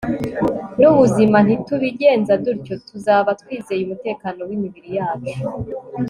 [0.79, 1.37] n'ubuzima.
[1.45, 5.35] nitubigenza dutyo, tuzaba twizeye umutekano w'imibiri yacu